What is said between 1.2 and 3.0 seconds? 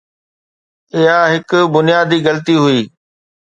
هڪ بنيادي غلطي هئي.